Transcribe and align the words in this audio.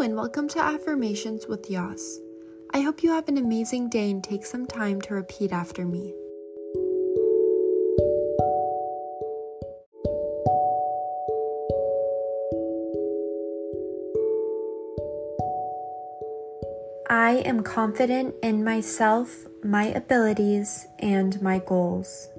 and 0.00 0.16
welcome 0.16 0.48
to 0.48 0.58
Affirmations 0.58 1.46
with 1.46 1.68
Yas. 1.68 2.20
I 2.72 2.80
hope 2.80 3.02
you 3.02 3.10
have 3.10 3.28
an 3.28 3.36
amazing 3.36 3.90
day 3.90 4.10
and 4.10 4.24
take 4.24 4.46
some 4.46 4.66
time 4.66 4.98
to 5.02 5.12
repeat 5.12 5.52
after 5.52 5.84
me. 5.84 6.14
I 17.10 17.42
am 17.44 17.62
confident 17.62 18.36
in 18.42 18.64
myself, 18.64 19.44
my 19.62 19.84
abilities, 19.84 20.88
and 20.98 21.42
my 21.42 21.58
goals. 21.58 22.30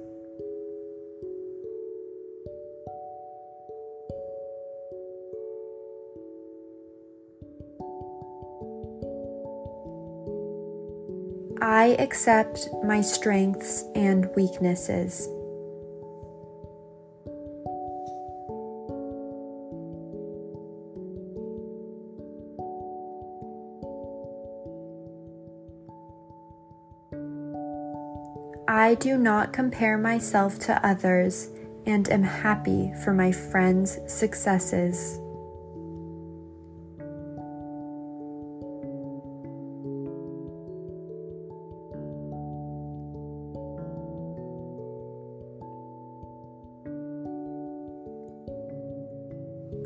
I 11.82 11.96
accept 11.98 12.68
my 12.84 13.00
strengths 13.00 13.82
and 13.96 14.30
weaknesses. 14.36 15.26
I 28.68 28.94
do 29.00 29.18
not 29.18 29.52
compare 29.52 29.98
myself 29.98 30.60
to 30.60 30.86
others 30.86 31.48
and 31.86 32.08
am 32.10 32.22
happy 32.22 32.92
for 33.02 33.12
my 33.12 33.32
friends' 33.32 33.98
successes. 34.06 35.18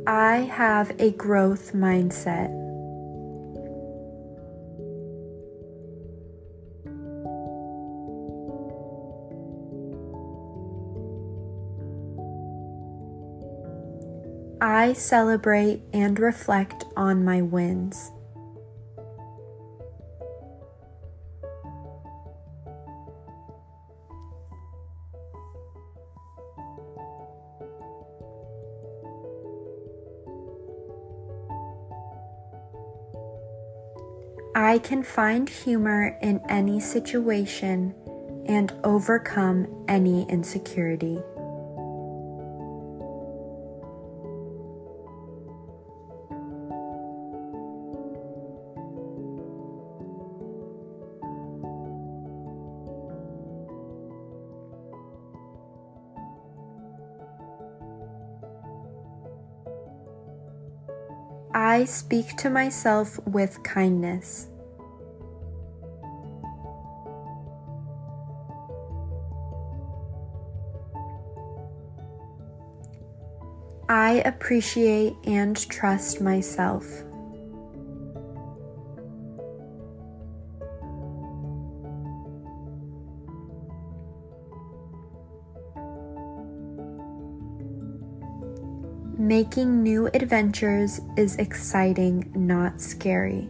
I 0.09 0.37
have 0.53 0.93
a 1.01 1.11
growth 1.11 1.73
mindset. 1.73 2.53
I 14.61 14.93
celebrate 14.93 15.83
and 15.93 16.21
reflect 16.21 16.85
on 16.97 17.25
my 17.25 17.43
wins. 17.43 18.13
I 34.57 34.79
can 34.79 35.03
find 35.03 35.51
humor 35.51 36.17
in 36.23 36.41
any 36.49 36.81
situation 36.81 37.95
and 38.47 38.73
overcome 38.85 39.85
any 39.87 40.27
insecurity. 40.31 41.19
I 61.59 61.87
speak 61.87 62.37
to 62.37 62.51
myself 62.51 63.19
with 63.27 63.63
kindness. 63.63 64.49
I 73.89 74.21
appreciate 74.27 75.15
and 75.25 75.57
trust 75.71 76.21
myself. 76.21 77.06
Making 89.27 89.83
new 89.83 90.07
adventures 90.15 91.01
is 91.17 91.35
exciting, 91.35 92.31
not 92.37 92.81
scary. 92.81 93.49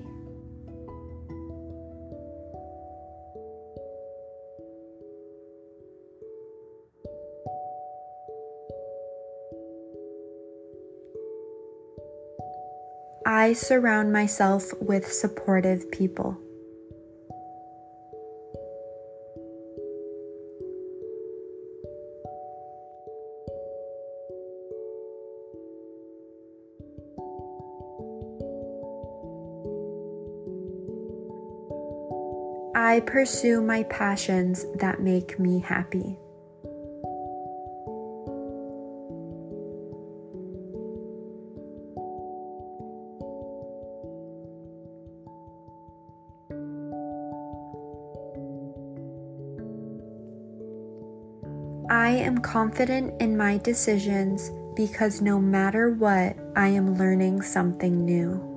I 13.26 13.53
surround 13.53 14.10
myself 14.14 14.72
with 14.81 15.12
supportive 15.12 15.91
people. 15.91 16.38
I 32.78 33.00
pursue 33.00 33.62
my 33.62 33.84
passions 33.84 34.66
that 34.75 35.00
make 35.00 35.41
me 35.41 35.60
happy. 35.60 36.19
I 51.88 52.10
am 52.10 52.37
confident 52.43 53.19
in 53.22 53.38
my 53.38 53.56
decisions 53.56 54.50
because 54.75 55.22
no 55.22 55.41
matter 55.41 55.88
what, 55.88 56.37
I 56.54 56.69
am 56.69 56.98
learning 56.98 57.41
something 57.41 58.04
new. 58.04 58.56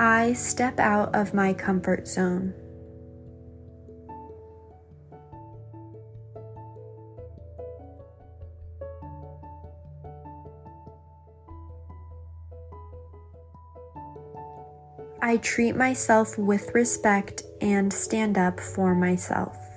I 0.00 0.32
step 0.32 0.80
out 0.80 1.14
of 1.14 1.34
my 1.34 1.52
comfort 1.52 2.08
zone. 2.08 2.54
I 15.20 15.36
treat 15.36 15.76
myself 15.76 16.38
with 16.38 16.74
respect 16.74 17.42
and 17.60 17.92
stand 17.92 18.38
up 18.38 18.58
for 18.58 18.94
myself. 18.94 19.69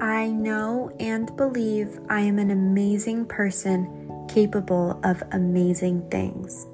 I 0.00 0.30
know 0.30 0.92
and 1.00 1.36
believe 1.36 1.98
I 2.08 2.20
am 2.20 2.38
an 2.38 2.52
amazing 2.52 3.26
person 3.26 4.26
capable 4.28 5.00
of 5.02 5.22
amazing 5.32 6.08
things. 6.08 6.68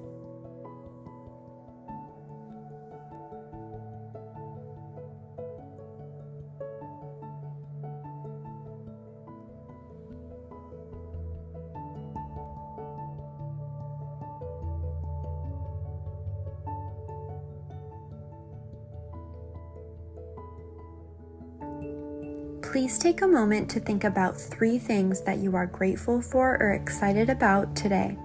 Please 22.75 22.99
take 22.99 23.23
a 23.23 23.29
moment 23.29 23.71
to 23.71 23.79
think 23.79 24.03
about 24.03 24.37
three 24.37 24.81
things 24.81 25.21
that 25.21 25.39
you 25.39 25.55
are 25.55 25.65
grateful 25.65 26.21
for 26.21 26.61
or 26.61 26.73
excited 26.73 27.31
about 27.31 27.77
today. 27.77 28.19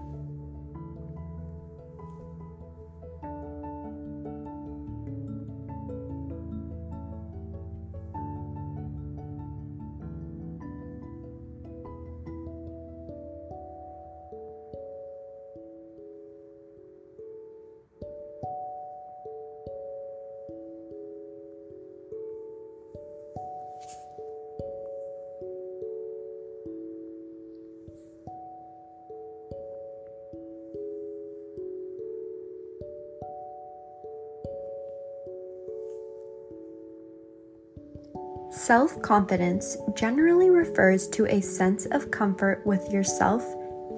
Self 38.51 38.99
confidence 39.03 39.77
generally 39.93 40.49
refers 40.49 41.07
to 41.09 41.27
a 41.27 41.39
sense 41.39 41.85
of 41.87 42.09
comfort 42.09 42.65
with 42.65 42.91
yourself 42.91 43.45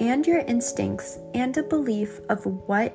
and 0.02 0.28
your 0.28 0.40
instincts 0.40 1.20
and 1.34 1.56
a 1.56 1.64
belief 1.64 2.20
of 2.28 2.46
what 2.68 2.94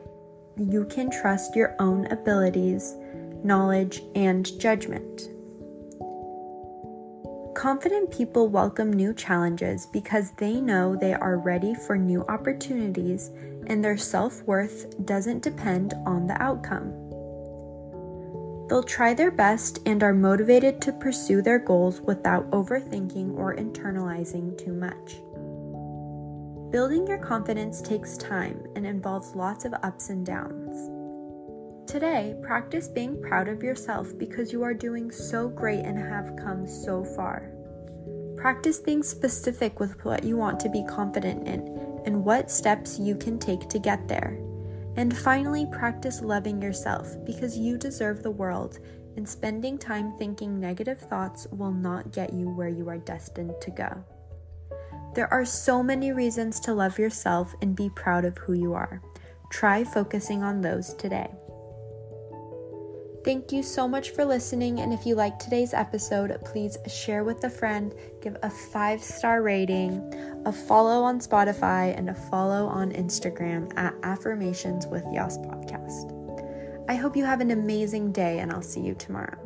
you 0.58 0.84
can 0.84 1.10
trust 1.10 1.56
your 1.56 1.74
own 1.78 2.06
abilities, 2.08 2.94
knowledge, 3.42 4.02
and 4.14 4.58
judgment. 4.60 5.28
Confident 7.54 8.10
people 8.10 8.48
welcome 8.48 8.92
new 8.92 9.14
challenges 9.14 9.86
because 9.86 10.32
they 10.32 10.60
know 10.60 10.94
they 10.94 11.14
are 11.14 11.38
ready 11.38 11.74
for 11.74 11.96
new 11.96 12.22
opportunities 12.28 13.30
and 13.66 13.82
their 13.82 13.96
self 13.96 14.42
worth 14.42 15.06
doesn't 15.06 15.42
depend 15.42 15.94
on 16.04 16.26
the 16.26 16.40
outcome. 16.42 17.05
They'll 18.68 18.82
try 18.82 19.14
their 19.14 19.30
best 19.30 19.78
and 19.86 20.02
are 20.02 20.12
motivated 20.12 20.80
to 20.82 20.92
pursue 20.92 21.40
their 21.40 21.58
goals 21.58 22.00
without 22.00 22.50
overthinking 22.50 23.36
or 23.36 23.54
internalizing 23.54 24.58
too 24.58 24.72
much. 24.72 25.20
Building 26.72 27.06
your 27.06 27.18
confidence 27.18 27.80
takes 27.80 28.16
time 28.16 28.60
and 28.74 28.84
involves 28.84 29.36
lots 29.36 29.64
of 29.64 29.74
ups 29.84 30.10
and 30.10 30.26
downs. 30.26 30.90
Today, 31.88 32.34
practice 32.42 32.88
being 32.88 33.22
proud 33.22 33.48
of 33.48 33.62
yourself 33.62 34.12
because 34.18 34.52
you 34.52 34.64
are 34.64 34.74
doing 34.74 35.12
so 35.12 35.48
great 35.48 35.84
and 35.84 35.96
have 35.96 36.36
come 36.36 36.66
so 36.66 37.04
far. 37.04 37.52
Practice 38.36 38.80
being 38.80 39.04
specific 39.04 39.78
with 39.78 40.04
what 40.04 40.24
you 40.24 40.36
want 40.36 40.58
to 40.60 40.68
be 40.68 40.84
confident 40.88 41.46
in 41.46 42.02
and 42.04 42.24
what 42.24 42.50
steps 42.50 42.98
you 42.98 43.14
can 43.14 43.38
take 43.38 43.68
to 43.68 43.78
get 43.78 44.08
there. 44.08 44.36
And 44.96 45.16
finally, 45.16 45.66
practice 45.66 46.22
loving 46.22 46.60
yourself 46.60 47.16
because 47.24 47.56
you 47.56 47.76
deserve 47.76 48.22
the 48.22 48.30
world, 48.30 48.78
and 49.16 49.28
spending 49.28 49.78
time 49.78 50.12
thinking 50.18 50.58
negative 50.58 50.98
thoughts 51.00 51.46
will 51.50 51.72
not 51.72 52.12
get 52.12 52.32
you 52.32 52.48
where 52.48 52.68
you 52.68 52.88
are 52.88 52.98
destined 52.98 53.54
to 53.60 53.70
go. 53.70 54.04
There 55.14 55.32
are 55.32 55.44
so 55.44 55.82
many 55.82 56.12
reasons 56.12 56.60
to 56.60 56.74
love 56.74 56.98
yourself 56.98 57.54
and 57.62 57.74
be 57.74 57.90
proud 57.90 58.24
of 58.24 58.36
who 58.38 58.52
you 58.52 58.74
are. 58.74 59.00
Try 59.50 59.84
focusing 59.84 60.42
on 60.42 60.60
those 60.60 60.92
today. 60.94 61.30
Thank 63.24 63.50
you 63.50 63.62
so 63.62 63.88
much 63.88 64.10
for 64.10 64.24
listening. 64.24 64.78
And 64.78 64.92
if 64.92 65.04
you 65.04 65.16
liked 65.16 65.40
today's 65.40 65.74
episode, 65.74 66.38
please 66.44 66.78
share 66.86 67.24
with 67.24 67.42
a 67.42 67.50
friend, 67.50 67.92
give 68.22 68.36
a 68.42 68.50
five 68.50 69.02
star 69.02 69.42
rating, 69.42 70.00
a 70.46 70.52
follow 70.52 71.02
on 71.02 71.18
Spotify, 71.18 71.92
and 71.98 72.08
a 72.08 72.14
follow 72.14 72.66
on 72.66 72.92
Instagram 72.92 73.76
at 73.76 73.92
Affirmations 74.04 74.86
with 74.86 75.04
Yas 75.12 75.38
Podcast. 75.38 76.14
I 76.88 76.94
hope 76.94 77.16
you 77.16 77.24
have 77.24 77.40
an 77.40 77.50
amazing 77.50 78.12
day, 78.12 78.38
and 78.38 78.52
I'll 78.52 78.62
see 78.62 78.80
you 78.80 78.94
tomorrow. 78.94 79.45